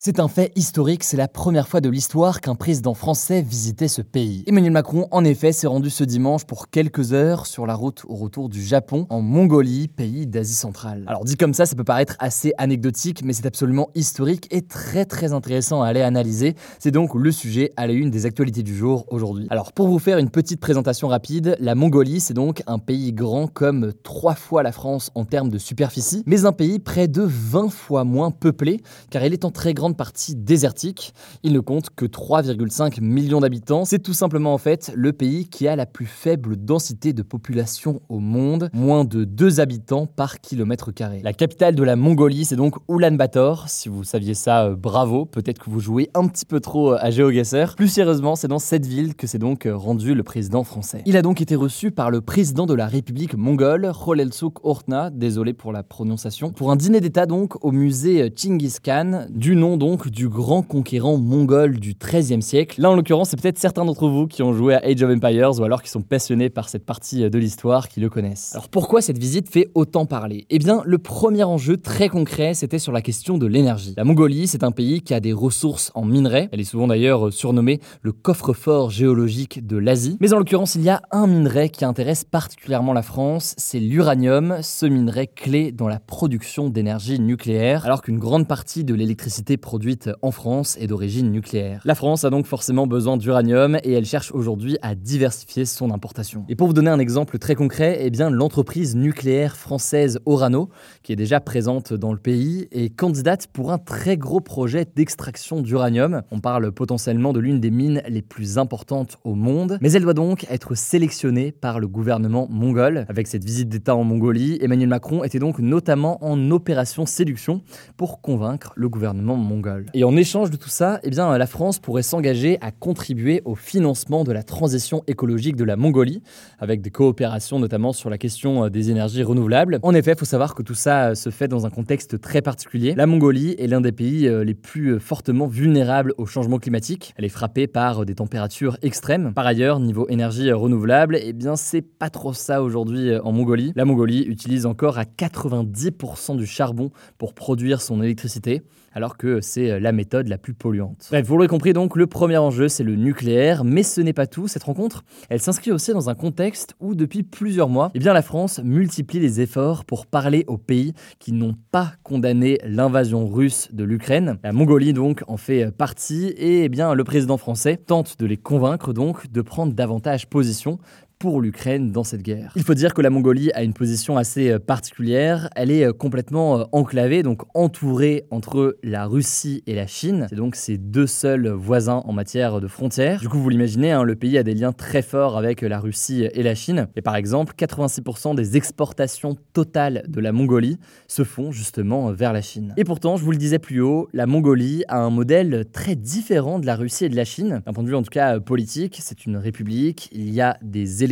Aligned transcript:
C'est 0.00 0.20
un 0.20 0.28
fait 0.28 0.52
historique, 0.54 1.02
c'est 1.02 1.16
la 1.16 1.26
première 1.26 1.66
fois 1.66 1.80
de 1.80 1.88
l'histoire 1.88 2.40
qu'un 2.40 2.54
président 2.54 2.94
français 2.94 3.42
visitait 3.42 3.88
ce 3.88 4.00
pays. 4.00 4.44
Emmanuel 4.46 4.70
Macron, 4.70 5.08
en 5.10 5.24
effet, 5.24 5.50
s'est 5.50 5.66
rendu 5.66 5.90
ce 5.90 6.04
dimanche 6.04 6.44
pour 6.44 6.70
quelques 6.70 7.12
heures 7.12 7.46
sur 7.46 7.66
la 7.66 7.74
route 7.74 8.04
au 8.06 8.14
retour 8.14 8.48
du 8.48 8.62
Japon, 8.62 9.08
en 9.10 9.22
Mongolie, 9.22 9.88
pays 9.88 10.28
d'Asie 10.28 10.54
centrale. 10.54 11.02
Alors 11.08 11.24
dit 11.24 11.36
comme 11.36 11.52
ça, 11.52 11.66
ça 11.66 11.74
peut 11.74 11.82
paraître 11.82 12.14
assez 12.20 12.52
anecdotique, 12.58 13.24
mais 13.24 13.32
c'est 13.32 13.46
absolument 13.46 13.90
historique 13.96 14.46
et 14.52 14.62
très 14.62 15.04
très 15.04 15.32
intéressant 15.32 15.82
à 15.82 15.88
aller 15.88 16.02
analyser. 16.02 16.54
C'est 16.78 16.92
donc 16.92 17.16
le 17.16 17.32
sujet 17.32 17.72
à 17.76 17.88
la 17.88 17.92
une 17.92 18.12
des 18.12 18.24
actualités 18.24 18.62
du 18.62 18.76
jour 18.76 19.04
aujourd'hui. 19.10 19.48
Alors 19.50 19.72
pour 19.72 19.88
vous 19.88 19.98
faire 19.98 20.18
une 20.18 20.30
petite 20.30 20.60
présentation 20.60 21.08
rapide, 21.08 21.56
la 21.58 21.74
Mongolie, 21.74 22.20
c'est 22.20 22.34
donc 22.34 22.62
un 22.68 22.78
pays 22.78 23.12
grand 23.12 23.48
comme 23.48 23.92
trois 24.04 24.36
fois 24.36 24.62
la 24.62 24.70
France 24.70 25.10
en 25.16 25.24
termes 25.24 25.48
de 25.48 25.58
superficie, 25.58 26.22
mais 26.24 26.44
un 26.44 26.52
pays 26.52 26.78
près 26.78 27.08
de 27.08 27.22
20 27.22 27.68
fois 27.68 28.04
moins 28.04 28.30
peuplé, 28.30 28.80
car 29.10 29.24
il 29.24 29.32
est 29.32 29.44
en 29.44 29.50
très 29.50 29.74
grande 29.74 29.87
partie 29.96 30.34
désertique. 30.34 31.14
Il 31.42 31.52
ne 31.52 31.60
compte 31.60 31.90
que 31.90 32.04
3,5 32.04 33.00
millions 33.00 33.40
d'habitants. 33.40 33.84
C'est 33.84 33.98
tout 33.98 34.14
simplement 34.14 34.54
en 34.54 34.58
fait 34.58 34.92
le 34.94 35.12
pays 35.12 35.48
qui 35.48 35.68
a 35.68 35.76
la 35.76 35.86
plus 35.86 36.06
faible 36.06 36.56
densité 36.56 37.12
de 37.12 37.22
population 37.22 38.00
au 38.08 38.18
monde, 38.18 38.70
moins 38.72 39.04
de 39.04 39.24
2 39.24 39.60
habitants 39.60 40.06
par 40.06 40.40
kilomètre 40.40 40.92
carré. 40.92 41.20
La 41.22 41.32
capitale 41.32 41.74
de 41.74 41.82
la 41.82 41.96
Mongolie, 41.96 42.44
c'est 42.44 42.56
donc 42.56 42.76
Ulaanbaatar. 42.88 43.68
Si 43.68 43.88
vous 43.88 44.04
saviez 44.04 44.34
ça, 44.34 44.64
euh, 44.64 44.76
bravo. 44.76 45.24
Peut-être 45.24 45.58
que 45.58 45.70
vous 45.70 45.80
jouez 45.80 46.10
un 46.14 46.26
petit 46.28 46.44
peu 46.44 46.60
trop 46.60 46.92
euh, 46.92 46.98
à 47.00 47.10
GeoGuessr. 47.10 47.74
Plus 47.76 47.88
sérieusement, 47.88 48.36
c'est 48.36 48.48
dans 48.48 48.58
cette 48.58 48.86
ville 48.86 49.14
que 49.14 49.26
s'est 49.26 49.38
donc 49.38 49.66
euh, 49.66 49.76
rendu 49.76 50.14
le 50.14 50.22
président 50.22 50.64
français. 50.64 51.02
Il 51.06 51.16
a 51.16 51.22
donc 51.22 51.40
été 51.40 51.56
reçu 51.56 51.90
par 51.90 52.10
le 52.10 52.20
président 52.20 52.66
de 52.66 52.74
la 52.74 52.86
République 52.86 53.34
mongole, 53.34 53.92
Kholelsuk 53.92 54.64
Ortna, 54.64 55.10
désolé 55.10 55.52
pour 55.52 55.72
la 55.72 55.82
prononciation, 55.82 56.50
pour 56.50 56.70
un 56.70 56.76
dîner 56.76 57.00
d'État 57.00 57.26
donc 57.26 57.64
au 57.64 57.72
musée 57.72 58.32
Chinggis 58.36 58.76
Khan, 58.82 59.26
du 59.30 59.56
nom 59.56 59.76
donc 59.78 60.08
du 60.08 60.28
grand 60.28 60.62
conquérant 60.62 61.16
mongol 61.16 61.78
du 61.78 61.94
XIIIe 61.94 62.42
siècle. 62.42 62.80
Là, 62.80 62.90
en 62.90 62.94
l'occurrence, 62.94 63.30
c'est 63.30 63.40
peut-être 63.40 63.58
certains 63.58 63.84
d'entre 63.84 64.08
vous 64.08 64.26
qui 64.26 64.42
ont 64.42 64.52
joué 64.52 64.74
à 64.74 64.84
Age 64.84 65.02
of 65.02 65.10
Empires 65.10 65.58
ou 65.58 65.64
alors 65.64 65.82
qui 65.82 65.90
sont 65.90 66.02
passionnés 66.02 66.50
par 66.50 66.68
cette 66.68 66.84
partie 66.84 67.30
de 67.30 67.38
l'histoire 67.38 67.88
qui 67.88 68.00
le 68.00 68.10
connaissent. 68.10 68.52
Alors 68.54 68.68
pourquoi 68.68 69.00
cette 69.00 69.18
visite 69.18 69.48
fait 69.48 69.70
autant 69.74 70.04
parler? 70.04 70.46
Eh 70.50 70.58
bien, 70.58 70.82
le 70.84 70.98
premier 70.98 71.44
enjeu 71.44 71.76
très 71.76 72.08
concret, 72.08 72.54
c'était 72.54 72.78
sur 72.78 72.92
la 72.92 73.00
question 73.00 73.38
de 73.38 73.46
l'énergie. 73.46 73.94
La 73.96 74.04
Mongolie, 74.04 74.46
c'est 74.46 74.64
un 74.64 74.72
pays 74.72 75.00
qui 75.00 75.14
a 75.14 75.20
des 75.20 75.32
ressources 75.32 75.90
en 75.94 76.04
minerais. 76.04 76.48
Elle 76.52 76.60
est 76.60 76.64
souvent 76.64 76.88
d'ailleurs 76.88 77.32
surnommée 77.32 77.80
le 78.02 78.12
coffre-fort 78.12 78.90
géologique 78.90 79.66
de 79.66 79.76
l'Asie. 79.76 80.16
Mais 80.20 80.32
en 80.32 80.38
l'occurrence, 80.38 80.74
il 80.74 80.82
y 80.82 80.90
a 80.90 81.00
un 81.10 81.26
minerai 81.26 81.70
qui 81.70 81.84
intéresse 81.84 82.24
particulièrement 82.24 82.92
la 82.92 83.02
France, 83.02 83.54
c'est 83.56 83.80
l'uranium, 83.80 84.58
ce 84.62 84.86
minerai 84.86 85.28
clé 85.28 85.72
dans 85.72 85.88
la 85.88 86.00
production 86.00 86.68
d'énergie 86.68 87.20
nucléaire, 87.20 87.84
alors 87.84 88.02
qu'une 88.02 88.18
grande 88.18 88.48
partie 88.48 88.84
de 88.84 88.94
l'électricité 88.94 89.56
produite 89.68 90.08
en 90.22 90.30
France 90.30 90.78
est 90.80 90.86
d'origine 90.86 91.30
nucléaire. 91.30 91.82
La 91.84 91.94
France 91.94 92.24
a 92.24 92.30
donc 92.30 92.46
forcément 92.46 92.86
besoin 92.86 93.18
d'uranium 93.18 93.76
et 93.84 93.92
elle 93.92 94.06
cherche 94.06 94.32
aujourd'hui 94.32 94.78
à 94.80 94.94
diversifier 94.94 95.66
son 95.66 95.90
importation. 95.90 96.46
Et 96.48 96.56
pour 96.56 96.68
vous 96.68 96.72
donner 96.72 96.88
un 96.88 96.98
exemple 96.98 97.36
très 97.38 97.54
concret, 97.54 97.98
eh 98.00 98.08
bien 98.08 98.30
l'entreprise 98.30 98.96
nucléaire 98.96 99.58
française 99.58 100.20
Orano, 100.24 100.70
qui 101.02 101.12
est 101.12 101.16
déjà 101.16 101.40
présente 101.40 101.92
dans 101.92 102.14
le 102.14 102.18
pays, 102.18 102.66
est 102.72 102.88
candidate 102.88 103.48
pour 103.48 103.70
un 103.70 103.76
très 103.76 104.16
gros 104.16 104.40
projet 104.40 104.86
d'extraction 104.96 105.60
d'uranium. 105.60 106.22
On 106.30 106.40
parle 106.40 106.72
potentiellement 106.72 107.34
de 107.34 107.40
l'une 107.40 107.60
des 107.60 107.70
mines 107.70 108.00
les 108.08 108.22
plus 108.22 108.56
importantes 108.56 109.18
au 109.22 109.34
monde, 109.34 109.76
mais 109.82 109.92
elle 109.92 110.02
doit 110.02 110.14
donc 110.14 110.46
être 110.48 110.76
sélectionnée 110.76 111.52
par 111.52 111.78
le 111.78 111.88
gouvernement 111.88 112.48
mongol. 112.48 113.04
Avec 113.10 113.26
cette 113.26 113.44
visite 113.44 113.68
d'État 113.68 113.94
en 113.94 114.04
Mongolie, 114.04 114.56
Emmanuel 114.62 114.88
Macron 114.88 115.24
était 115.24 115.38
donc 115.38 115.58
notamment 115.58 116.24
en 116.24 116.50
opération 116.52 117.04
séduction 117.04 117.60
pour 117.98 118.22
convaincre 118.22 118.72
le 118.74 118.88
gouvernement 118.88 119.36
mongol. 119.36 119.57
Et 119.94 120.04
en 120.04 120.16
échange 120.16 120.50
de 120.50 120.56
tout 120.56 120.68
ça, 120.68 121.00
eh 121.02 121.10
bien, 121.10 121.36
la 121.36 121.46
France 121.46 121.78
pourrait 121.78 122.02
s'engager 122.02 122.58
à 122.60 122.70
contribuer 122.70 123.42
au 123.44 123.54
financement 123.54 124.24
de 124.24 124.32
la 124.32 124.42
transition 124.42 125.02
écologique 125.06 125.56
de 125.56 125.64
la 125.64 125.76
Mongolie, 125.76 126.22
avec 126.58 126.80
des 126.80 126.90
coopérations 126.90 127.58
notamment 127.58 127.92
sur 127.92 128.10
la 128.10 128.18
question 128.18 128.64
euh, 128.64 128.68
des 128.68 128.90
énergies 128.90 129.22
renouvelables. 129.22 129.78
En 129.82 129.94
effet, 129.94 130.12
il 130.12 130.18
faut 130.18 130.24
savoir 130.24 130.54
que 130.54 130.62
tout 130.62 130.74
ça 130.74 131.10
euh, 131.10 131.14
se 131.14 131.30
fait 131.30 131.48
dans 131.48 131.66
un 131.66 131.70
contexte 131.70 132.20
très 132.20 132.42
particulier. 132.42 132.94
La 132.94 133.06
Mongolie 133.06 133.54
est 133.58 133.66
l'un 133.66 133.80
des 133.80 133.92
pays 133.92 134.28
euh, 134.28 134.44
les 134.44 134.54
plus 134.54 135.00
fortement 135.00 135.46
vulnérables 135.46 136.14
au 136.18 136.26
changement 136.26 136.58
climatique. 136.58 137.14
Elle 137.16 137.24
est 137.24 137.30
frappée 137.30 137.66
par 137.66 138.04
des 138.04 138.14
températures 138.14 138.76
extrêmes. 138.82 139.32
Par 139.34 139.46
ailleurs, 139.46 139.80
niveau 139.80 140.06
énergie 140.08 140.50
renouvelable, 140.52 141.18
eh 141.20 141.32
bien, 141.32 141.56
c'est 141.56 141.82
pas 141.82 142.10
trop 142.10 142.32
ça 142.32 142.62
aujourd'hui 142.62 143.16
en 143.16 143.32
Mongolie. 143.32 143.72
La 143.76 143.84
Mongolie 143.84 144.22
utilise 144.22 144.66
encore 144.66 144.98
à 144.98 145.04
90% 145.04 146.36
du 146.36 146.46
charbon 146.46 146.90
pour 147.18 147.34
produire 147.34 147.80
son 147.80 148.02
électricité 148.02 148.62
alors 148.92 149.16
que 149.16 149.40
c'est 149.48 149.70
euh, 149.70 149.80
la 149.80 149.92
méthode 149.92 150.28
la 150.28 150.38
plus 150.38 150.54
polluante. 150.54 151.08
Bref, 151.10 151.26
vous 151.26 151.34
l'aurez 151.34 151.48
compris 151.48 151.72
donc, 151.72 151.96
le 151.96 152.06
premier 152.06 152.36
enjeu 152.36 152.68
c'est 152.68 152.84
le 152.84 152.94
nucléaire, 152.94 153.64
mais 153.64 153.82
ce 153.82 154.00
n'est 154.00 154.12
pas 154.12 154.26
tout. 154.26 154.46
Cette 154.48 154.62
rencontre, 154.62 155.04
elle 155.28 155.40
s'inscrit 155.40 155.72
aussi 155.72 155.92
dans 155.92 156.10
un 156.10 156.14
contexte 156.14 156.74
où 156.80 156.94
depuis 156.94 157.22
plusieurs 157.22 157.68
mois, 157.68 157.90
eh 157.94 157.98
bien 157.98 158.12
la 158.12 158.22
France 158.22 158.60
multiplie 158.62 159.18
les 159.18 159.40
efforts 159.40 159.84
pour 159.84 160.06
parler 160.06 160.44
aux 160.46 160.58
pays 160.58 160.92
qui 161.18 161.32
n'ont 161.32 161.54
pas 161.72 161.92
condamné 162.02 162.58
l'invasion 162.64 163.26
russe 163.26 163.68
de 163.72 163.84
l'Ukraine. 163.84 164.38
La 164.44 164.52
Mongolie 164.52 164.92
donc 164.92 165.22
en 165.26 165.36
fait 165.36 165.70
partie 165.70 166.26
et 166.36 166.64
eh 166.64 166.68
bien 166.68 166.94
le 166.94 167.04
président 167.04 167.38
français 167.38 167.76
tente 167.76 168.18
de 168.18 168.26
les 168.26 168.36
convaincre 168.36 168.92
donc 168.92 169.30
de 169.30 169.40
prendre 169.40 169.72
davantage 169.72 170.28
position 170.28 170.78
pour 171.18 171.40
l'Ukraine 171.40 171.90
dans 171.90 172.04
cette 172.04 172.22
guerre. 172.22 172.52
Il 172.54 172.62
faut 172.62 172.74
dire 172.74 172.94
que 172.94 173.02
la 173.02 173.10
Mongolie 173.10 173.50
a 173.52 173.62
une 173.62 173.72
position 173.72 174.16
assez 174.16 174.50
euh, 174.50 174.58
particulière. 174.58 175.48
Elle 175.56 175.70
est 175.70 175.84
euh, 175.84 175.92
complètement 175.92 176.60
euh, 176.60 176.64
enclavée, 176.72 177.22
donc 177.22 177.42
entourée 177.54 178.26
entre 178.30 178.78
la 178.84 179.06
Russie 179.06 179.62
et 179.66 179.74
la 179.74 179.86
Chine. 179.86 180.26
C'est 180.30 180.36
donc 180.36 180.54
ses 180.54 180.78
deux 180.78 181.06
seuls 181.06 181.48
voisins 181.48 182.02
en 182.04 182.12
matière 182.12 182.60
de 182.60 182.68
frontières. 182.68 183.20
Du 183.20 183.28
coup, 183.28 183.38
vous 183.38 183.48
l'imaginez, 183.48 183.90
hein, 183.90 184.04
le 184.04 184.14
pays 184.14 184.38
a 184.38 184.44
des 184.44 184.54
liens 184.54 184.72
très 184.72 185.02
forts 185.02 185.36
avec 185.36 185.62
la 185.62 185.80
Russie 185.80 186.28
et 186.32 186.42
la 186.42 186.54
Chine. 186.54 186.88
Et 186.94 187.02
par 187.02 187.16
exemple, 187.16 187.54
86% 187.58 188.36
des 188.36 188.56
exportations 188.56 189.36
totales 189.52 190.04
de 190.08 190.20
la 190.20 190.30
Mongolie 190.30 190.78
se 191.08 191.24
font 191.24 191.50
justement 191.50 192.12
vers 192.12 192.32
la 192.32 192.42
Chine. 192.42 192.74
Et 192.76 192.84
pourtant, 192.84 193.16
je 193.16 193.24
vous 193.24 193.32
le 193.32 193.38
disais 193.38 193.58
plus 193.58 193.80
haut, 193.80 194.08
la 194.12 194.26
Mongolie 194.26 194.84
a 194.86 194.98
un 194.98 195.10
modèle 195.10 195.64
très 195.72 195.96
différent 195.96 196.60
de 196.60 196.66
la 196.66 196.76
Russie 196.76 197.06
et 197.06 197.08
de 197.08 197.16
la 197.16 197.24
Chine. 197.24 197.62
D'un 197.66 197.72
point 197.72 197.82
de 197.82 197.88
vue 197.88 197.96
en 197.96 198.02
tout 198.02 198.10
cas 198.10 198.38
politique, 198.38 198.98
c'est 199.00 199.26
une 199.26 199.36
république, 199.36 200.08
il 200.12 200.30
y 200.30 200.40
a 200.40 200.56
des 200.62 201.02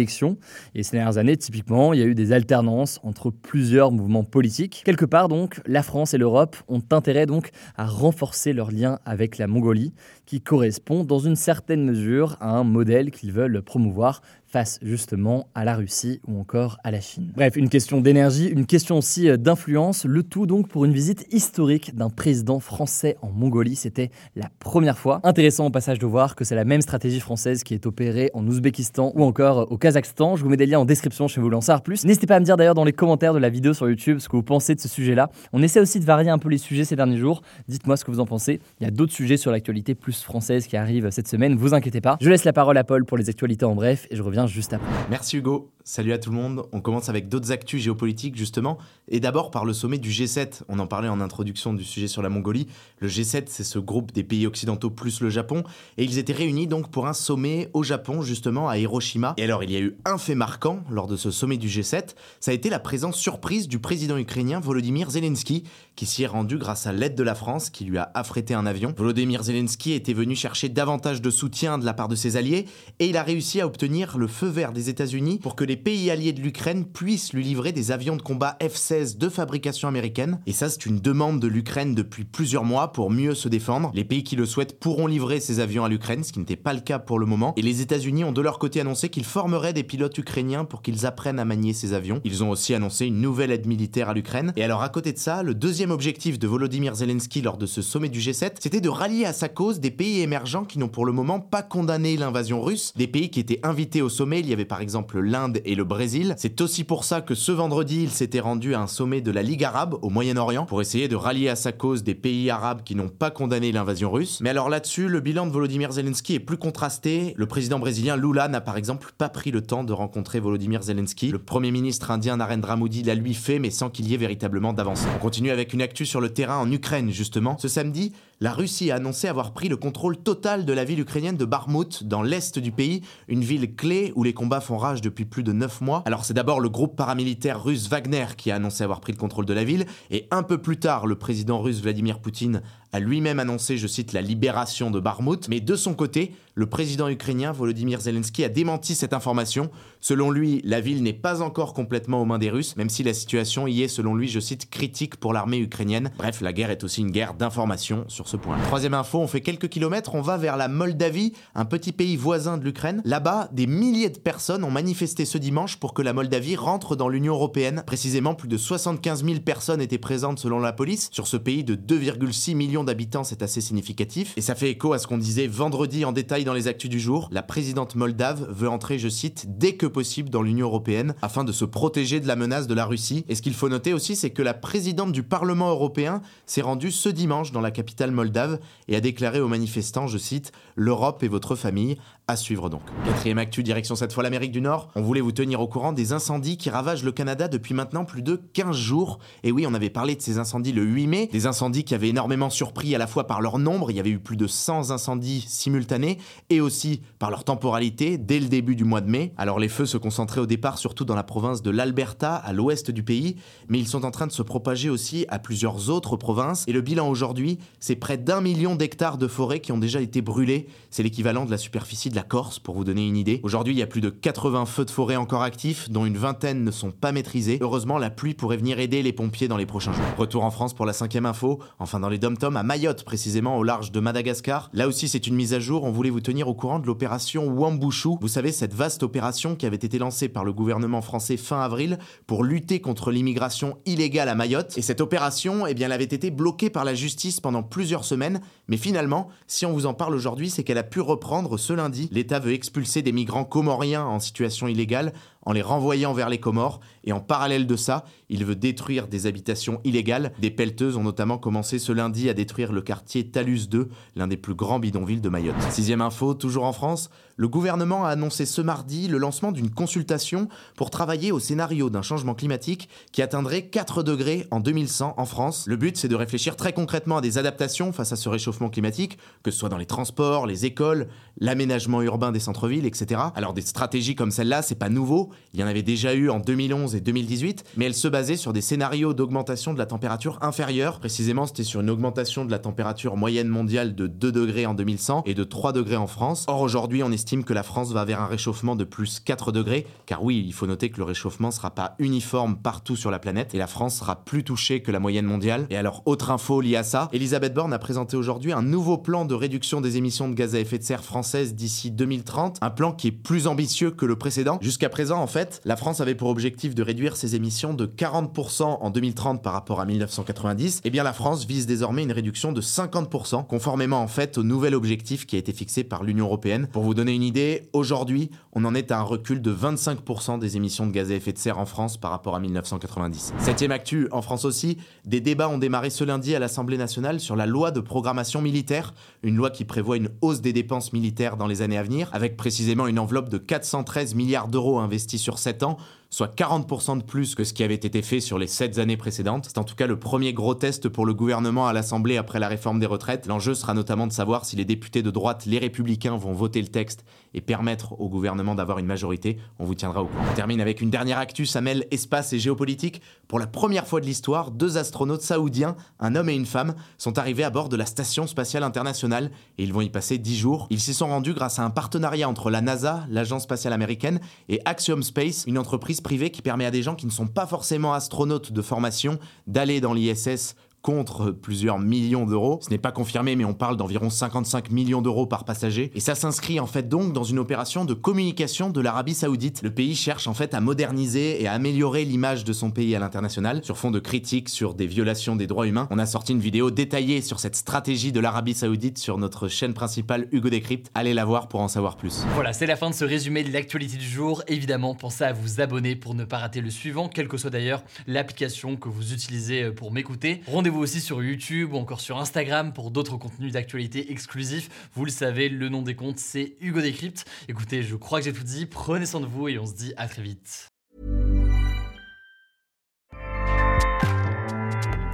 Et 0.75 0.83
ces 0.83 0.97
dernières 0.97 1.19
années, 1.19 1.37
typiquement, 1.37 1.93
il 1.93 2.01
y 2.01 2.03
a 2.03 2.07
eu 2.07 2.15
des 2.15 2.33
alternances 2.33 3.01
entre 3.03 3.31
plusieurs 3.31 3.93
mouvements 3.93 4.25
politiques. 4.25 4.83
Quelque 4.85 5.05
part, 5.05 5.29
donc, 5.29 5.61
la 5.67 5.83
France 5.83 6.15
et 6.15 6.19
l'Europe 6.19 6.57
ont 6.69 6.83
intérêt 6.91 7.27
donc 7.27 7.51
à 7.77 7.87
renforcer 7.87 8.53
leurs 8.53 8.71
liens 8.71 8.99
avec 9.05 9.39
la 9.39 9.47
Mongolie, 9.47 9.93
qui 10.25 10.41
correspond 10.41 11.05
dans 11.05 11.19
une 11.19 11.37
certaine 11.37 11.85
mesure 11.85 12.37
à 12.41 12.51
un 12.51 12.65
modèle 12.65 13.11
qu'ils 13.11 13.33
veulent 13.33 13.63
promouvoir 13.63 14.23
face 14.49 14.79
justement 14.83 15.49
à 15.55 15.65
la 15.65 15.75
Russie 15.75 16.21
ou 16.27 16.39
encore 16.39 16.79
à 16.85 16.91
la 16.91 17.01
Chine. 17.01 17.33
Bref, 17.35 17.57
une 17.57 17.69
question 17.69 18.01
d'énergie, 18.01 18.47
une 18.47 18.67
question 18.67 18.99
aussi 18.99 19.29
euh, 19.29 19.37
d'influence, 19.37 20.05
le 20.05 20.23
tout 20.23 20.47
donc 20.47 20.69
pour 20.69 20.85
une 20.85 20.93
visite 20.93 21.27
historique 21.33 21.95
d'un 21.97 22.11
président 22.11 22.61
français 22.61 23.17
en 23.23 23.31
Mongolie, 23.31 23.77
c'était 23.77 24.11
la 24.35 24.49
première 24.61 24.99
fois. 24.99 25.21
Intéressant 25.25 25.67
au 25.67 25.71
passage 25.71 25.99
de 25.99 26.07
voir 26.07 26.37
que 26.37 26.45
c'est 26.45 26.55
la 26.55 26.65
même 26.65 26.81
stratégie 26.81 27.21
française 27.21 27.65
qui 27.65 27.75
est 27.75 27.87
opérée 27.87 28.31
en 28.35 28.47
Ouzbékistan 28.47 29.13
ou 29.15 29.25
encore 29.25 29.61
euh, 29.61 29.67
au 29.71 29.79
Kazakhstan. 29.79 30.37
Je 30.37 30.45
vous 30.45 30.51
mets 30.51 30.57
des 30.57 30.67
liens 30.67 30.81
en 30.81 30.85
description 30.85 31.29
si 31.29 31.41
vous 31.41 31.51
savoir 31.61 31.83
plus. 31.83 32.05
N'hésitez 32.05 32.27
pas 32.27 32.37
à 32.37 32.41
me 32.41 32.45
dire 32.45 32.57
d'ailleurs 32.57 32.75
dans 32.75 32.85
les 32.85 32.93
commentaires 32.93 33.35
de 33.35 33.39
la 33.39 33.49
vidéo 33.49 33.75
sur 33.75 33.89
YouTube 33.89 34.19
ce 34.19 34.29
que 34.29 34.37
vous 34.37 34.43
pensez 34.43 34.75
de 34.75 34.81
ce 34.81 34.89
sujet-là. 34.89 35.31
On 35.53 35.63
essaie 35.63 35.81
aussi 35.81 36.01
de 36.01 36.05
varier 36.05 36.31
un 36.31 36.39
peu 36.39 36.49
les 36.49 36.59
sujets 36.59 36.85
ces 36.85 36.97
derniers 36.97 37.17
jours. 37.17 37.43
Dites-moi 37.69 37.97
ce 37.97 38.05
que 38.05 38.11
vous 38.11 38.21
en 38.21 38.27
pensez. 38.27 38.61
Il 38.81 38.85
y 38.85 38.87
a 38.87 38.91
d'autres 38.91 39.13
sujets 39.13 39.37
sur 39.37 39.51
l'actualité 39.51 39.95
plus 39.95 40.23
française 40.23 40.67
qui 40.67 40.77
arrivent 40.77 41.11
cette 41.11 41.29
semaine, 41.29 41.57
vous 41.57 41.75
inquiétez 41.75 42.01
pas. 42.01 42.17
Je 42.21 42.29
laisse 42.31 42.45
la 42.45 42.53
parole 42.53 42.77
à 42.79 42.85
Paul 42.85 43.05
pour 43.05 43.17
les 43.17 43.29
actualités 43.29 43.65
en 43.65 43.75
bref 43.75 44.07
et 44.11 44.17
je 44.17 44.23
reviens 44.23 44.36
juste 44.45 44.75
après. 44.75 44.87
Merci 45.09 45.39
Hugo. 45.39 45.71
Salut 45.87 46.13
à 46.13 46.19
tout 46.19 46.31
le 46.31 46.37
monde. 46.37 46.67
On 46.73 46.81
commence 46.81 47.09
avec 47.09 47.29
d'autres 47.29 47.53
actus 47.53 47.81
géopolitiques 47.81 48.37
justement, 48.37 48.77
et 49.09 49.21
d'abord 49.21 49.53
par 49.53 49.65
le 49.65 49.73
sommet 49.73 49.99
du 49.99 50.11
G7. 50.11 50.63
On 50.69 50.81
en 50.81 50.89
parlait 50.89 51.09
en 51.09 51.21
introduction 51.21 51.73
du 51.73 51.85
sujet 51.85 52.09
sur 52.09 52.23
la 52.23 52.29
Mongolie. 52.29 52.67
Le 52.99 53.07
G7, 53.07 53.45
c'est 53.47 53.63
ce 53.63 53.79
groupe 53.79 54.11
des 54.11 54.25
pays 54.25 54.49
occidentaux 54.49 54.91
plus 54.91 55.21
le 55.21 55.31
Japon, 55.31 55.63
et 55.97 56.03
ils 56.03 56.19
étaient 56.19 56.33
réunis 56.33 56.67
donc 56.67 56.91
pour 56.91 57.07
un 57.07 57.13
sommet 57.13 57.71
au 57.73 57.85
Japon 57.85 58.21
justement 58.21 58.69
à 58.69 58.79
Hiroshima. 58.79 59.35
Et 59.37 59.45
alors 59.45 59.63
il 59.63 59.71
y 59.71 59.77
a 59.77 59.81
eu 59.81 59.97
un 60.05 60.19
fait 60.19 60.35
marquant 60.35 60.81
lors 60.91 61.07
de 61.07 61.17
ce 61.17 61.31
sommet 61.31 61.57
du 61.57 61.69
G7, 61.69 62.17
ça 62.41 62.51
a 62.51 62.55
été 62.55 62.69
la 62.69 62.81
présence 62.81 63.17
surprise 63.17 63.69
du 63.69 63.79
président 63.79 64.19
ukrainien 64.19 64.59
Volodymyr 64.59 65.09
Zelensky, 65.11 65.63
qui 65.95 66.05
s'y 66.05 66.25
est 66.25 66.27
rendu 66.27 66.59
grâce 66.59 66.89
à 66.89 66.93
l'aide 66.93 67.15
de 67.15 67.23
la 67.23 67.37
France, 67.37 67.71
qui 67.71 67.85
lui 67.85 67.99
a 67.99 68.11
affrété 68.15 68.55
un 68.55 68.67
avion. 68.67 68.93
Volodymyr 68.97 69.45
Zelensky 69.45 69.93
était 69.93 70.15
venu 70.15 70.35
chercher 70.35 70.69
davantage 70.69 71.23
de 71.23 71.31
soutien 71.31 71.79
de 71.79 71.85
la 71.85 71.95
part 71.95 72.09
de 72.09 72.17
ses 72.17 72.37
alliés, 72.37 72.67
et 72.99 73.07
il 73.07 73.17
a 73.17 73.23
réussi 73.23 73.61
à 73.61 73.67
obtenir 73.67 74.19
le 74.19 74.27
feu 74.27 74.49
vert 74.49 74.73
des 74.73 74.91
États-Unis 74.91 75.39
pour 75.39 75.55
que 75.55 75.65
les 75.77 75.83
pays 75.83 76.11
alliés 76.11 76.33
de 76.33 76.41
l'Ukraine 76.41 76.87
puissent 76.87 77.35
lui 77.35 77.45
livrer 77.45 77.71
des 77.71 77.93
avions 77.93 78.17
de 78.17 78.23
combat 78.23 78.57
F-16 78.63 79.19
de 79.19 79.29
fabrication 79.29 79.89
américaine. 79.89 80.41
Et 80.47 80.53
ça, 80.53 80.71
c'est 80.71 80.87
une 80.87 81.01
demande 81.01 81.39
de 81.39 81.49
l'Ukraine 81.49 81.95
depuis 81.95 82.25
plusieurs 82.25 82.65
mois 82.65 82.93
pour 82.93 83.11
mieux 83.11 83.35
se 83.35 83.51
défendre. 83.51 83.91
Les 83.93 84.05
pays 84.05 84.25
qui 84.25 84.37
le 84.37 84.47
souhaitent 84.47 84.81
pourront 84.81 85.07
livrer 85.07 85.39
ces 85.39 85.61
avions 85.61 85.85
à 85.85 85.91
l'Ukraine, 85.91 86.25
ce 86.25 86.33
qui 86.33 86.39
n'était 86.39 86.57
pas 86.57 86.73
le 86.73 86.81
cas 86.81 86.99
pour 86.99 87.19
le 87.19 87.27
moment. 87.27 87.53
Et 87.59 87.63
les 87.63 87.83
États-Unis 87.83 88.25
ont 88.25 88.33
de 88.33 88.41
leur 88.41 88.59
côté 88.59 88.81
annoncé 88.81 89.11
qu'ils 89.11 89.27
formeraient 89.27 89.75
des 89.75 89.83
pilotes 89.83 90.17
ukrainiens 90.17 90.65
pour 90.65 90.81
qu'ils 90.81 91.05
apprennent 91.05 91.39
à 91.39 91.45
manier 91.45 91.75
ces 91.75 91.93
avions. 91.93 92.23
Ils 92.25 92.43
ont 92.43 92.49
aussi 92.49 92.73
annoncé 92.73 93.05
une 93.05 93.21
nouvelle 93.21 93.51
aide 93.51 93.67
militaire 93.67 94.09
à 94.09 94.15
l'Ukraine. 94.15 94.55
Et 94.57 94.65
alors, 94.65 94.83
à 94.83 94.89
côté 94.89 95.13
de 95.13 95.19
ça, 95.19 95.43
le 95.43 95.53
deuxième 95.53 95.91
objectif 95.91 96.39
de 96.39 96.47
Volodymyr 96.47 96.95
Zelensky 96.95 97.43
lors 97.43 97.59
de 97.59 97.67
ce 97.67 97.83
sommet 97.83 98.09
du 98.09 98.21
G7, 98.21 98.53
c'était 98.61 98.81
de 98.81 98.89
rallier 98.89 99.27
à 99.27 99.35
sa 99.35 99.51
cause 99.51 99.79
des 99.79 99.91
pays 99.91 100.23
émergents 100.23 100.65
qui 100.65 100.79
n'ont 100.79 100.89
pour 100.89 101.05
le 101.05 101.13
moment 101.13 101.39
pas 101.39 101.63
condamné 101.63 102.17
l'invasion 102.17 102.63
russe, 102.63 102.95
des 102.97 103.09
pays 103.09 103.29
qui 103.29 103.41
étaient 103.41 103.61
invités 103.63 104.01
au 104.01 104.09
sommet. 104.09 104.41
Il 104.41 104.49
y 104.49 104.55
avait 104.55 104.65
par 104.65 104.81
exemple 104.81 105.21
l'Inde 105.21 105.61
et 105.67 105.75
le 105.75 105.85
Brésil. 105.85 106.35
C'est 106.39 106.61
aussi 106.61 106.85
pour 106.85 107.05
ça 107.05 107.21
que 107.21 107.35
ce 107.35 107.53
vendredi, 107.53 108.03
il 108.03 108.11
s'était 108.11 108.41
rendu 108.41 108.75
à 108.75 108.81
un 108.81 108.87
sommet 108.87 109.21
de 109.21 109.31
la 109.31 109.43
Ligue 109.43 109.65
arabe 109.65 109.97
au 110.01 110.09
Moyen-Orient 110.09 110.65
pour 110.65 110.81
essayer 110.81 111.09
de 111.09 111.17
rallier 111.17 111.49
à 111.49 111.57
sa 111.57 111.73
cause 111.73 112.05
des 112.05 112.15
pays 112.15 112.49
arabes 112.51 112.83
qui 112.85 112.95
n'ont 112.95 113.09
pas 113.09 113.31
condamné 113.31 113.73
l'invasion 113.73 114.11
russe. 114.11 114.39
Mais 114.41 114.51
alors 114.51 114.69
là-dessus, 114.69 115.09
le 115.09 115.21
bilan 115.21 115.47
de 115.47 115.53
Volodymyr 115.53 115.93
Zelensky 115.93 116.35
est 116.35 116.41
plus 116.41 116.57
contrasté. 116.57 117.35
Le 117.37 117.47
président 117.47 117.79
brésilien 117.79 118.17
Lula 118.17 118.49
n'a 118.49 118.61
par 118.61 118.77
exemple 118.77 119.13
pas 119.19 119.29
pris 119.29 119.51
le 119.51 119.61
temps 119.61 119.85
de 119.85 119.93
rencontrer 119.93 120.41
Volodymyr 120.41 120.83
Zelensky. 120.83 121.31
Le 121.31 121.39
premier 121.39 121.71
ministre 121.71 122.11
indien 122.11 122.37
Narendra 122.37 122.77
Modi 122.77 123.03
l'a 123.03 123.15
lui 123.15 123.35
fait, 123.35 123.59
mais 123.59 123.71
sans 123.71 123.91
qu'il 123.91 124.09
y 124.09 124.15
ait 124.15 124.19
véritablement 124.19 124.73
d'avancée. 124.73 125.07
On 125.17 125.19
continue 125.19 125.51
avec 125.51 125.73
une 125.73 125.83
actu 125.83 126.07
sur 126.07 126.21
le 126.21 126.31
terrain 126.31 126.59
en 126.59 126.71
Ukraine, 126.71 127.11
justement. 127.11 127.59
Ce 127.59 127.69
samedi, 127.69 128.13
la 128.41 128.53
Russie 128.53 128.91
a 128.91 128.97
annoncé 128.97 129.29
avoir 129.29 129.53
pris 129.53 129.69
le 129.69 129.77
contrôle 129.77 130.19
total 130.19 130.67
de 130.67 130.73
la 130.73 130.85
ville 130.85 131.01
ukrainienne 131.01 131.39
de 131.39 131.45
Barmout, 131.47 132.05
dans 132.05 132.23
l'est 132.23 132.59
du 132.59 132.71
pays, 132.71 133.01
une 133.29 133.43
ville 133.43 133.75
clé 133.75 134.13
où 134.15 134.23
les 134.23 134.35
combats 134.35 134.61
font 134.61 134.77
rage 134.77 135.01
depuis 135.01 135.25
plus 135.25 135.43
de 135.43 135.53
9 135.53 135.81
mois. 135.81 136.03
Alors 136.05 136.25
c'est 136.27 136.35
d'abord 136.35 136.61
le 136.61 136.69
groupe 136.69 136.97
paramilitaire 136.97 137.63
russe 137.63 137.89
Wagner 137.89 138.27
qui 138.37 138.51
a 138.51 138.57
annoncé 138.57 138.85
avoir 138.85 139.01
pris 139.01 139.13
le 139.13 139.19
contrôle 139.19 139.47
de 139.47 139.55
la 139.55 139.65
ville, 139.65 139.87
et 140.11 140.29
un 140.31 140.43
peu 140.43 140.59
plus 140.59 140.77
tard, 140.77 141.07
le 141.07 141.17
président 141.17 141.61
russe 141.61 141.81
Vladimir 141.81 142.21
Poutine 142.21 142.61
lui-même 143.01 143.39
annoncé, 143.39 143.77
je 143.77 143.87
cite, 143.87 144.13
la 144.13 144.21
libération 144.21 144.91
de 144.91 145.01
Barmout, 145.01 145.49
mais 145.49 145.61
de 145.61 145.77
son 145.77 145.95
côté, 145.95 146.35
le 146.55 146.67
président 146.67 147.09
ukrainien 147.09 147.53
Volodymyr 147.53 148.01
Zelensky 148.01 148.43
a 148.43 148.49
démenti 148.49 148.95
cette 148.95 149.13
information. 149.13 149.71
Selon 150.01 150.31
lui, 150.31 150.63
la 150.65 150.81
ville 150.81 151.03
n'est 151.03 151.13
pas 151.13 151.43
encore 151.43 151.75
complètement 151.75 152.23
aux 152.23 152.25
mains 152.25 152.39
des 152.39 152.49
Russes, 152.49 152.77
même 152.77 152.89
si 152.89 153.03
la 153.03 153.13
situation 153.13 153.67
y 153.67 153.83
est, 153.83 153.89
selon 153.89 154.15
lui, 154.15 154.27
je 154.27 154.41
cite, 154.41 154.71
critique 154.71 155.17
pour 155.17 155.35
l'armée 155.35 155.59
ukrainienne. 155.59 156.11
Bref, 156.17 156.41
la 156.41 156.55
guerre 156.55 156.71
est 156.71 156.83
aussi 156.83 157.03
une 157.03 157.11
guerre 157.11 157.35
d'information 157.35 158.05
sur 158.09 158.27
ce 158.27 158.39
point. 158.39 158.57
Troisième 158.65 158.95
info, 158.95 159.19
on 159.19 159.27
fait 159.27 159.43
quelques 159.43 159.69
kilomètres, 159.69 160.15
on 160.15 160.23
va 160.23 160.39
vers 160.39 160.57
la 160.57 160.69
Moldavie, 160.69 161.35
un 161.55 161.67
petit 161.67 161.93
pays 161.93 162.17
voisin 162.17 162.57
de 162.57 162.65
l'Ukraine. 162.65 163.03
Là-bas, 163.05 163.51
des 163.53 163.67
milliers 163.67 164.09
de 164.09 164.19
personnes 164.19 164.65
ont 164.65 164.71
manifesté 164.71 165.27
ce 165.27 165.37
dimanche 165.37 165.77
pour 165.77 165.93
que 165.93 166.01
la 166.01 166.15
Moldavie 166.15 166.57
rentre 166.57 166.97
dans 166.97 167.11
l'Union 167.11 167.35
européenne. 167.35 167.83
Précisément, 167.87 168.35
plus 168.35 168.49
de 168.49 168.57
75 168.57 169.25
000 169.27 169.41
personnes 169.41 169.83
étaient 169.83 169.99
présentes 169.99 170.39
selon 170.39 170.59
la 170.59 170.73
police. 170.73 171.11
Sur 171.13 171.27
ce 171.27 171.37
pays 171.37 171.65
de 171.65 171.75
2,6 171.75 172.55
millions 172.55 172.85
d'habitants, 172.87 173.25
c'est 173.25 173.43
assez 173.43 173.61
significatif. 173.61 174.33
Et 174.37 174.41
ça 174.41 174.55
fait 174.55 174.71
écho 174.71 174.95
à 174.95 174.99
ce 174.99 175.07
qu'on 175.07 175.19
disait 175.19 175.47
vendredi 175.47 176.05
en 176.07 176.13
détail 176.13 176.45
dans 176.45 176.55
les 176.55 176.69
actus 176.69 176.89
du 176.89 176.99
jour. 176.99 177.29
La 177.31 177.43
présidente 177.43 177.95
moldave 177.95 178.47
veut 178.51 178.69
entrer, 178.69 178.99
je 178.99 179.09
cite, 179.09 179.59
dès 179.59 179.75
que 179.75 179.87
possible 179.87 180.31
dans 180.31 180.43
l'Union 180.43 180.67
européenne 180.67 181.15
afin 181.21 181.45
de 181.45 181.53
se 181.53 181.65
protéger 181.65 182.21
de 182.21 182.27
la 182.27 182.37
menace 182.37 182.67
de 182.67 182.75
la 182.75 182.87
Russie. 182.87 183.25
Et 183.29 183.35
ce 183.35 183.43
qu'il 183.43 183.55
faut 183.55 183.69
noter 183.69 183.93
aussi, 183.93 184.17
c'est 184.17 184.31
que 184.31 184.43
la 184.43 184.55
présidente 184.55 185.13
du 185.13 185.23
Parlement 185.23 185.69
européen 185.69 186.23
s'est 186.47 186.63
rendue 186.63 186.91
ce 186.91 187.11
dimanche 187.11 187.53
dans 187.53 187.61
la 187.61 187.71
capitale 187.71 188.11
moldave 188.11 188.59
et 188.89 188.97
a 188.97 189.01
déclaré 189.01 189.41
aux 189.41 189.49
manifestants, 189.49 190.07
je 190.07 190.19
cite, 190.19 190.53
L'Europe 190.77 191.23
est 191.23 191.29
votre 191.29 191.57
famille. 191.57 191.97
À 192.29 192.35
suivre 192.35 192.69
donc. 192.69 192.83
Quatrième 193.05 193.39
actu, 193.39 193.63
direction 193.63 193.95
cette 193.95 194.13
fois 194.13 194.25
l'Amérique 194.25 194.51
du 194.51 194.61
Nord. 194.61 194.91
On 194.97 195.03
voulait 195.03 195.21
vous 195.21 195.31
tenir 195.31 195.61
au 195.61 195.69
courant 195.69 195.93
des 195.93 196.13
incendies 196.13 196.57
qui 196.57 196.71
ravagent 196.71 197.05
le 197.05 197.13
Canada 197.13 197.47
depuis 197.47 197.73
maintenant 197.73 198.05
plus 198.05 198.23
de 198.23 198.43
15 198.53 198.77
jours. 198.77 199.21
Et 199.45 199.53
oui, 199.53 199.65
on 199.65 199.75
avait 199.75 199.91
parlé 199.91 200.17
de 200.17 200.21
ces 200.21 200.39
incendies 200.39 200.73
le 200.73 200.83
8 200.83 201.07
mai, 201.07 201.29
des 201.31 201.47
incendies 201.47 201.85
qui 201.85 201.95
avaient 201.95 202.09
énormément 202.09 202.51
surpris 202.67 202.97
à 202.97 202.99
la 202.99 203.07
fois 203.07 203.29
par 203.29 203.41
leur 203.41 203.61
nombre, 203.61 203.93
il 203.93 203.97
y 203.97 204.01
avait 204.01 204.11
eu 204.11 204.19
plus 204.19 204.37
de 204.37 204.49
100 204.49 204.91
incendies 204.91 205.45
simultanés, 205.47 206.19
et 206.51 206.61
aussi 206.61 207.01
par 207.21 207.31
leur 207.31 207.45
temporalité 207.45 208.19
dès 208.19 208.41
le 208.41 208.49
début 208.49 208.75
du 208.75 208.83
mois 208.83 209.01
de 209.01 209.09
mai. 209.09 209.33
Alors 209.37 209.61
les 209.61 209.69
feux 209.69 209.87
se 209.87 209.97
concentraient 209.97 210.41
au 210.41 210.47
départ 210.47 210.77
surtout 210.77 211.05
dans 211.05 211.15
la 211.15 211.23
province 211.23 211.63
de 211.63 211.71
l'Alberta, 211.71 212.35
à 212.35 212.53
l'ouest 212.53 212.91
du 212.91 213.05
pays, 213.05 213.37
mais 213.69 213.79
ils 213.79 213.87
sont 213.87 214.05
en 214.05 214.11
train 214.11 214.27
de 214.27 214.33
se 214.33 214.43
propager 214.43 214.91
aussi 214.91 215.27
à 215.29 215.39
plusieurs 215.39 215.91
autres 215.91 216.17
provinces, 216.17 216.65
et 216.67 216.73
le 216.73 216.81
bilan 216.81 217.09
aujourd'hui, 217.09 217.59
c'est 217.79 217.95
près 217.95 218.19
d'un 218.19 218.41
million 218.41 218.75
d'hectares 218.75 219.17
de 219.17 219.29
forêt 219.29 219.61
qui 219.61 219.71
ont 219.71 219.79
déjà 219.79 220.01
été 220.01 220.21
brûlés. 220.21 220.67
C'est 220.91 221.05
l'équivalent 221.05 221.45
de 221.45 221.53
la 221.53 221.59
superficie 221.59 222.11
de 222.11 222.17
la 222.17 222.25
Corse, 222.25 222.59
pour 222.59 222.75
vous 222.75 222.83
donner 222.83 223.07
une 223.07 223.17
idée. 223.17 223.39
Aujourd'hui, 223.45 223.75
il 223.75 223.79
y 223.79 223.83
a 223.83 223.87
plus 223.87 224.01
de 224.01 224.11
80 224.11 224.67
feux 224.67 224.85
de 224.85 224.91
forêt 224.91 225.15
encore 225.15 225.43
actifs, 225.43 225.89
dont 225.89 226.05
une 226.05 226.19
vingtaine 226.19 226.65
ne 226.65 226.73
sont 226.73 226.91
pas 226.91 227.13
maîtrisés. 227.13 227.59
Heureusement, 227.61 227.99
la 227.99 228.11
pluie 228.11 228.35
pourrait 228.35 228.57
venir 228.57 228.81
aider 228.81 229.05
les 229.05 229.13
pompiers 229.13 229.47
dans 229.47 229.57
les 229.57 229.67
prochains 229.67 229.93
jours. 229.93 230.05
Retour 230.19 230.43
en 230.43 230.51
France 230.51 230.75
pour 230.75 230.85
la 230.85 230.93
cinquième 230.93 231.27
info, 231.27 231.61
enfin 231.79 232.01
dans 232.01 232.09
les 232.09 232.19
dom-toms, 232.19 232.56
à 232.57 232.63
Mayotte 232.63 233.05
précisément, 233.05 233.57
au 233.59 233.63
large 233.63 233.93
de 233.93 234.01
Madagascar. 234.01 234.71
Là 234.73 234.89
aussi, 234.89 235.09
c'est 235.09 235.27
une 235.27 235.35
mise 235.35 235.55
à 235.55 235.61
jour, 235.61 235.85
on 235.85 235.91
voulait 235.91 236.11
vous 236.11 236.21
tenir 236.21 236.49
au 236.49 236.55
courant 236.55 236.79
de 236.79 236.87
l'opération 236.87 237.47
Wambushu. 237.47 238.17
Vous 238.21 238.29
savez, 238.29 238.53
cette 238.53 238.75
vaste 238.75 239.03
opération 239.03 239.55
qui 239.55 239.67
avait 239.67 239.77
été 239.77 239.99
lancée 239.99 240.29
par 240.29 240.45
le 240.45 240.53
gouvernement 240.53 241.03
français 241.03 241.37
fin 241.37 241.61
avril 241.61 241.99
pour 242.27 242.45
lutter 242.45 242.81
contre 242.81 243.11
l'immigration 243.11 243.79
illégale 243.87 244.29
à 244.29 244.35
Mayotte. 244.35 244.77
Et 244.77 244.83
cette 244.83 245.01
opération, 245.01 245.67
eh 245.67 245.75
elle 245.81 245.93
avait 245.93 246.05
été 246.05 246.31
bloquée 246.31 246.71
par 246.71 246.85
la 246.85 246.95
justice 246.95 247.41
pendant 247.41 247.63
plusieurs 247.63 248.05
semaines, 248.05 248.41
mais 248.69 248.77
finalement, 248.77 249.29
si 249.47 249.67
on 249.67 249.73
vous 249.73 249.87
en 249.87 249.95
parle 249.95 250.15
aujourd'hui, 250.15 250.51
c'est 250.51 250.65
qu'elle 250.65 250.79
a 250.79 250.83
pu 250.83 251.01
reprendre 251.01 251.57
ce 251.57 251.73
lundi. 251.73 252.09
L'État 252.13 252.39
veut 252.39 252.53
expulser 252.53 253.03
des 253.03 253.13
migrants 253.13 253.45
comoriens 253.45 254.05
en 254.05 254.19
situation 254.19 254.67
illégale 254.69 255.13
en 255.47 255.53
les 255.53 255.63
renvoyant 255.63 256.13
vers 256.13 256.29
les 256.29 256.41
Comores, 256.41 256.81
et 257.05 257.13
en 257.13 257.21
parallèle 257.21 257.69
de 257.69 257.77
ça, 257.77 258.05
il 258.29 258.45
veut 258.45 258.57
détruire 258.57 259.07
des 259.07 259.27
habitations 259.27 259.81
illégales. 259.85 260.33
Des 260.41 260.51
pelleteuses 260.51 260.97
ont 260.97 261.05
notamment 261.05 261.39
commencé 261.39 261.79
ce 261.79 261.93
lundi 261.93 262.29
à 262.29 262.35
détruire 262.35 262.73
le 262.73 262.83
quartier 262.83 263.31
Talus 263.31 263.69
2, 263.69 263.89
l'un 264.17 264.27
des 264.27 264.37
plus 264.37 264.57
grands 264.57 264.81
bidonvilles 264.81 265.21
de 265.21 265.29
Mayotte. 265.29 265.55
Sixième 265.71 266.01
info, 266.01 266.35
toujours 266.35 266.65
en 266.65 266.73
France, 266.73 267.11
le 267.39 267.49
gouvernement 267.49 268.07
a 268.07 268.09
annoncé 268.09 268.47
ce 268.47 268.63
mardi 268.63 269.09
le 269.09 269.19
lancement 269.19 269.53
d'une 269.53 269.71
consultation 269.71 270.49
pour 270.75 270.89
travailler 270.89 271.33
au 271.33 271.39
scénario 271.39 271.91
d'un 271.91 272.01
changement 272.01 272.35
climatique 272.35 272.89
qui 273.13 273.21
atteindrait 273.21 273.67
4 273.67 274.03
degrés 274.03 274.47
en 274.51 274.61
2100 274.61 275.15
en 275.19 275.25
France. 275.27 275.65
Le 275.67 275.77
but, 275.77 275.99
c'est 275.99 276.09
de 276.09 276.15
réfléchir 276.15 276.57
très 276.57 276.73
concrètement 276.73 277.19
à 277.19 277.21
des 277.21 277.37
adaptations 277.37 277.93
face 277.93 278.13
à 278.13 278.17
ce 278.17 278.31
réchauffement 278.31 278.71
climatique, 278.71 279.19
que 279.43 279.51
ce 279.51 279.59
soit 279.59 279.69
dans 279.69 279.77
les 279.77 279.87
transports, 279.87 280.47
les 280.47 280.65
écoles, 280.65 281.09
l'aménagement 281.39 282.01
urbain 282.01 282.33
des 282.33 282.41
centres-villes, 282.41 282.87
etc. 282.87 283.21
Alors 283.35 283.53
des 283.53 283.61
stratégies 283.61 284.15
comme 284.15 284.31
celle-là, 284.31 284.63
c'est 284.63 284.75
pas 284.75 284.89
nouveau, 284.89 285.31
il 285.53 285.61
y 285.61 285.63
en 285.63 285.67
avait 285.67 285.83
déjà 285.83 286.15
eu 286.15 286.31
en 286.31 286.41
2011 286.41 286.95
et 286.95 287.01
2018, 287.01 287.65
mais 287.77 287.85
elles 287.85 287.95
se 287.95 288.09
basaient 288.09 288.37
sur 288.37 288.55
des 288.55 288.63
scénarios 288.63 289.13
d'augmentation 289.13 289.75
de 289.75 289.79
la 289.79 289.87
température 289.87 290.39
inférieure. 290.41 291.01
Précisément, 291.01 291.47
c'était 291.47 291.65
sur 291.65 291.83
une 291.83 291.91
augmentation 291.91 292.47
de 292.47 292.51
la 292.51 292.59
température 292.59 293.17
moyenne 293.17 293.49
mondiale 293.49 293.95
de 293.95 294.07
2 294.07 294.33
degrés 294.33 294.65
en 294.65 294.73
2100 294.73 295.25
et 295.27 295.35
de 295.35 295.45
3 295.45 295.73
degrés 295.73 295.97
en 295.97 296.07
France. 296.07 296.47
Or, 296.49 296.63
aujourd'hui, 296.63 297.03
on 297.03 297.13
estime 297.27 297.43
que 297.43 297.53
la 297.53 297.65
France 297.65 297.91
va 297.91 298.05
vers 298.05 298.23
un 298.23 298.29
réchauffement 298.29 298.77
de 298.77 298.85
plus 298.85 299.19
4 299.19 299.51
degrés, 299.51 299.85
car 300.07 300.23
oui, 300.23 300.45
il 300.47 300.53
faut 300.53 300.69
noter 300.69 300.91
que 300.91 300.99
le 300.99 301.03
réchauffement 301.03 301.51
sera 301.51 301.73
pas 301.73 301.97
uniforme 301.99 302.57
partout 302.57 302.95
sur 302.95 303.11
la 303.11 303.19
planète, 303.19 303.53
et 303.53 303.59
la 303.59 303.67
France 303.67 303.97
sera 303.97 304.25
plus 304.25 304.45
touchée 304.45 304.81
que 304.81 304.93
la 304.93 305.01
moyenne 305.01 305.27
mondiale. 305.27 305.67
Et 305.71 305.77
alors, 305.77 306.03
autre 306.07 306.31
info 306.31 306.61
liée 306.61 306.77
à 306.77 306.85
ça, 306.85 307.09
Elisabeth 307.13 307.53
Borne 307.53 307.73
a 307.73 307.81
présenté 307.81 308.17
aujourd'hui 308.17 308.53
un 308.53 308.63
nouveau 308.63 308.97
plan 308.97 309.25
de 309.25 309.35
réduction 309.35 309.81
des 309.81 309.97
émissions 309.97 310.29
de 310.29 310.35
gaz 310.35 310.55
à 310.55 310.61
effet 310.61 310.79
de 310.79 310.85
serre 310.85 311.03
françaises 311.03 311.57
d'ici 311.57 311.91
2030, 311.91 312.59
un 312.61 312.71
plan 312.71 312.93
qui 312.93 313.09
est 313.09 313.11
plus 313.11 313.49
ambitieux 313.49 313.91
que 313.91 314.07
le 314.07 314.15
précédent. 314.15 314.59
Jusqu'à 314.63 314.89
présent, 314.89 315.21
en 315.21 315.27
fait, 315.27 315.61
la 315.65 315.75
France 315.75 316.01
avait 316.01 316.15
pour 316.15 316.29
objectif 316.29 316.77
de 316.77 316.83
réduire 316.85 317.17
ses 317.17 317.35
émissions 317.35 317.75
de 317.75 317.87
40% 317.87 318.63
en 318.63 318.91
2030 318.91 319.43
par 319.43 319.53
rapport 319.53 319.81
à 319.81 319.85
1990. 319.85 320.83
Eh 320.85 320.91
bien, 320.91 321.03
la 321.03 321.13
France 321.13 321.45
vise 321.45 321.67
désormais 321.67 322.05
une 322.05 322.13
réduction 322.13 322.53
de 322.53 322.61
50%, 322.61 323.45
conformément 323.49 324.01
en 324.01 324.07
fait 324.07 324.39
au 324.39 324.45
nouvel 324.45 324.77
objectif 324.77 325.27
qui 325.27 325.35
a 325.35 325.41
été 325.41 325.53
fixé 325.53 325.83
par 325.83 326.05
l'Union 326.05 326.27
européenne. 326.27 326.69
Pour 326.71 326.85
vous 326.85 326.95
donner 326.95 327.16
une 327.17 327.23
idée, 327.23 327.69
aujourd'hui, 327.73 328.31
on 328.53 328.65
en 328.67 328.75
est 328.75 328.93
à 328.93 328.99
un 328.99 329.03
recul 329.03 329.41
de 329.41 329.53
25% 329.53 330.39
des 330.39 330.57
émissions 330.57 330.87
de 330.87 330.93
gaz 330.93 331.11
à 331.11 331.15
effet 331.15 331.33
de 331.33 331.39
serre 331.39 331.59
en 331.59 331.65
France 331.65 331.97
par 331.97 332.11
rapport 332.11 332.37
à 332.37 332.41
1990. 332.41 333.33
Septième 333.39 333.73
actu, 333.73 334.07
en 334.13 334.21
France 334.21 334.45
aussi, 334.45 334.77
des 335.07 335.23
débats 335.23 335.49
ont 335.49 335.57
démarré 335.57 335.89
ce 335.89 336.05
lundi 336.05 336.35
à 336.35 336.39
l'Assemblée 336.39 336.77
nationale 336.77 337.19
sur 337.19 337.35
la 337.35 337.47
loi 337.47 337.71
de 337.71 337.81
programmation 337.81 338.43
militaire, 338.43 338.93
une 339.23 339.37
loi 339.37 339.49
qui 339.49 339.65
prévoit 339.65 339.97
une 339.97 340.11
hausse 340.21 340.43
des 340.43 340.53
dépenses 340.53 340.93
militaires 340.93 341.39
dans 341.39 341.47
les 341.47 341.63
années 341.63 341.79
à 341.79 341.83
venir, 341.83 342.11
avec 342.13 342.37
précisément 342.37 342.87
une 342.87 342.99
enveloppe 342.99 343.31
de 343.31 343.39
413 343.39 344.15
milliards 344.15 344.49
d'euros 344.49 344.79
investis 344.79 345.21
sur 345.21 345.39
7 345.39 345.63
ans, 345.63 345.79
soit 346.11 346.35
40% 346.35 346.99
de 346.99 347.03
plus 347.03 347.35
que 347.35 347.45
ce 347.45 347.53
qui 347.53 347.63
avait 347.63 347.75
été 347.75 348.03
fait 348.03 348.21
sur 348.21 348.39
les 348.39 348.47
7 348.47 348.79
années 348.79 348.97
précédentes. 348.97 349.47
C'est 349.49 349.59
en 349.59 349.65
tout 349.65 349.75
cas 349.75 349.87
le 349.87 349.99
premier 349.99 350.33
gros 350.33 350.55
test 350.55 350.89
pour 350.89 351.07
le 351.07 351.15
gouvernement 351.15 351.67
à 351.67 351.73
l'Assemblée 351.73 352.17
après 352.17 352.39
la 352.39 352.49
réforme 352.49 352.81
des 352.81 352.87
retraites. 352.87 353.27
L'enjeu 353.27 353.55
sera 353.55 353.75
notamment 353.75 354.07
de 354.07 354.13
savoir 354.13 354.45
si 354.45 354.57
les 354.57 354.65
députés 354.65 355.03
de 355.03 355.11
droite, 355.11 355.47
les 355.47 355.59
républicains, 355.59 356.17
vont 356.17 356.33
voter 356.33 356.61
le 356.63 356.69
texte 356.69 357.05
et 357.35 357.41
permettre 357.41 358.01
au 358.01 358.09
gouvernement 358.09 358.55
d'avoir 358.55 358.79
une 358.79 358.87
majorité. 358.87 359.39
On 359.59 359.65
vous 359.65 359.75
tiendra 359.75 360.03
au 360.03 360.07
courant. 360.07 360.25
On 360.31 360.35
termine 360.35 360.61
avec 360.61 360.81
une 360.81 360.91
dernière 360.91 361.19
actu, 361.19 361.45
ça 361.45 361.61
mêle 361.61 361.87
espace 361.91 362.33
et 362.33 362.39
géopolitique. 362.39 363.03
Pour 363.29 363.39
la 363.39 363.47
première 363.47 363.87
fois 363.87 364.01
de 364.01 364.07
l'histoire, 364.07 364.51
deux 364.51 364.79
astronautes 364.79 365.23
saoudiens, 365.23 365.77
un 366.01 366.15
homme 366.15 366.29
et 366.29 366.35
une 366.35 366.47
femme, 366.47 366.75
sont 366.99 367.19
arrivés 367.19 367.45
à 367.45 367.51
bord 367.51 367.69
de 367.69 367.77
la 367.77 367.87
Station 367.87 368.27
spatiale 368.27 368.63
internationale 368.63 369.31
et 369.59 369.65
ils 369.65 369.73
vont 369.73 369.81
y 369.81 369.91
passer 369.91 370.19
10 370.19 370.37
jours. 370.37 370.67
Ils 370.71 370.81
s'y 370.81 370.95
sont 370.95 371.09
rendus 371.09 371.35
grâce 371.35 371.59
à 371.59 371.65
un 371.65 371.71
partenariat 371.71 372.29
entre 372.29 372.51
la 372.51 372.61
NASA, 372.61 373.05
l'agence 373.11 373.43
spatiale 373.43 373.73
américaine, 373.73 374.21
et 374.49 374.61
Axiom 374.65 375.03
Space, 375.03 375.45
une 375.47 375.59
entreprise 375.59 375.96
privée 376.01 376.31
qui 376.31 376.43
permet 376.43 376.67
à 376.67 376.71
des 376.71 376.83
gens 376.83 376.95
qui 376.95 377.07
ne 377.07 377.11
sont 377.11 377.27
pas 377.27 377.47
forcément 377.47 377.93
astronautes 377.93 378.53
de 378.53 378.63
formation 378.63 379.19
d'aller 379.47 379.81
dans 379.81 379.95
l'ISS 379.95 380.55
contre 380.83 381.33
plusieurs 381.33 381.79
millions 381.79 382.27
d'euros. 382.27 382.61
Ce 382.63 382.71
n'est 382.71 382.79
pas 382.79 382.93
confirmé, 382.93 383.35
mais 383.35 383.45
on 383.45 383.55
parle 383.55 383.77
d'environ 383.77 384.09
55 384.09 384.71
millions 384.71 385.03
d'euros 385.03 385.27
par 385.27 385.45
passager. 385.45 385.91
Et 385.95 386.01
ça 386.01 386.15
s'inscrit 386.15 386.61
en 386.61 386.67
fait 386.67 386.89
donc 386.89 387.13
dans 387.13 387.25
une 387.25 387.41
opération 387.41 387.85
de 387.85 387.93
communication 387.93 388.71
de 388.71 388.81
l'Arabie 388.81 389.15
Saoudite. 389.15 389.63
Le 389.63 389.75
pays 389.75 389.97
cherche 389.97 390.29
en 390.29 390.35
fait 390.35 390.55
à 390.55 390.61
moderniser 390.61 391.43
et 391.43 391.49
à 391.49 391.53
améliorer 391.55 392.05
l'image 392.05 392.45
de 392.45 392.53
son 392.53 392.71
pays 392.71 392.95
à 392.95 393.01
l'international 393.01 393.65
sur 393.65 393.79
fond 393.79 393.91
de 393.91 393.99
critiques 393.99 394.49
sur 394.49 394.75
des 394.75 394.87
violations 394.87 395.35
des 395.35 395.47
droits 395.47 395.67
humains. 395.67 395.89
On 395.91 395.99
a 395.99 396.07
sorti 396.07 396.33
une 396.33 396.41
vidéo 396.41 396.71
détaillée 396.71 397.21
sur 397.21 397.41
cette 397.41 397.57
stratégie 397.57 398.13
de 398.13 398.21
l'Arabie 398.21 398.55
Saoudite 398.55 398.99
sur 398.99 399.19
notre 399.19 399.49
chaîne 399.49 399.75
principale 399.75 400.29
Hugo 400.31 400.51
Décrypte. 400.51 400.91
Allez 400.95 401.15
la 401.15 401.25
voir 401.25 401.49
pour 401.49 401.61
en 401.61 401.69
savoir 401.69 401.97
plus. 401.97 402.25
Voilà, 402.35 402.53
c'est 402.53 402.67
la 402.67 402.77
fin 402.77 402.91
de 402.91 402.95
ce 402.95 403.05
résumé 403.05 403.43
de 403.43 403.53
l'actualité 403.53 403.97
du 403.97 404.09
jour. 404.09 404.43
Évidemment, 404.47 404.95
pensez 404.95 405.25
à 405.25 405.33
vous 405.33 405.61
abonner 405.61 405.97
pour 405.97 406.15
ne 406.15 406.25
pas 406.25 406.39
rater 406.39 406.61
le 406.61 406.71
suivant, 406.71 407.09
quelle 407.09 407.29
que 407.29 407.37
soit 407.37 407.51
d'ailleurs 407.51 407.83
l'application 408.07 408.77
que 408.77 408.89
vous 408.89 409.13
utilisez 409.13 409.71
pour 409.73 409.93
m'écouter. 409.93 410.43
Rendez-vous 410.67 410.83
aussi 410.83 411.01
sur 411.01 411.23
YouTube 411.23 411.75
ou 411.75 411.77
encore 411.77 412.01
sur 412.01 412.19
Instagram 412.19 412.73
pour 412.73 412.91
d'autres 412.91 413.17
contenus 413.17 413.53
d'actualité 413.53 414.11
exclusifs. 414.11 414.69
Vous 414.95 415.05
le 415.05 415.13
savez, 415.13 415.49
le 415.49 415.69
nom 415.69 415.81
des 415.81 415.95
comptes, 415.95 416.19
c'est 416.19 416.57
Hugo 416.61 416.81
Décrypte. 416.81 417.25
Écoutez, 417.47 417.85
je 417.85 417.95
crois 417.95 418.19
que 418.19 418.25
j'ai 418.25 418.33
tout 418.33 418.43
dit. 418.43 418.67
Prenez 418.67 419.07
soin 419.07 419.21
de 419.21 419.27
vous 419.27 419.47
et 419.47 419.61
on 419.61 419.67
se 419.67 419.75
dit 419.75 419.93
à 419.97 420.09
très 420.09 420.23
vite. 420.23 420.67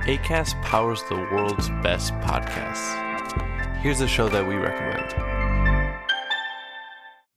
ACAST 0.07 0.57
powers 0.63 1.05
the 1.11 1.19
world's 1.31 1.69
best 1.83 2.15
podcasts. 2.23 2.97
Here's 3.85 4.01
a 4.01 4.09
show 4.09 4.31
that 4.31 4.47
we 4.47 4.57
recommend. 4.57 5.42